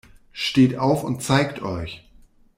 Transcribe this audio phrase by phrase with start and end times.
[0.33, 2.09] Steht auf und zeigt euch!